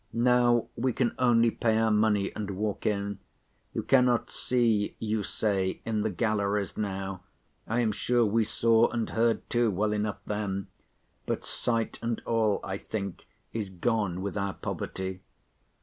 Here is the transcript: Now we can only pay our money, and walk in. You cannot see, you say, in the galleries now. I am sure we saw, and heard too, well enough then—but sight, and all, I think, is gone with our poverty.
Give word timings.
Now 0.13 0.65
we 0.75 0.93
can 0.93 1.13
only 1.19 1.51
pay 1.51 1.77
our 1.77 1.91
money, 1.91 2.33
and 2.35 2.57
walk 2.57 2.87
in. 2.87 3.19
You 3.71 3.83
cannot 3.83 4.31
see, 4.31 4.95
you 4.97 5.21
say, 5.21 5.79
in 5.85 6.01
the 6.01 6.09
galleries 6.09 6.75
now. 6.75 7.21
I 7.67 7.81
am 7.81 7.91
sure 7.91 8.25
we 8.25 8.43
saw, 8.43 8.87
and 8.89 9.11
heard 9.11 9.47
too, 9.47 9.69
well 9.69 9.93
enough 9.93 10.17
then—but 10.25 11.45
sight, 11.45 11.99
and 12.01 12.19
all, 12.25 12.61
I 12.63 12.79
think, 12.79 13.27
is 13.53 13.69
gone 13.69 14.23
with 14.23 14.35
our 14.37 14.55
poverty. 14.55 15.21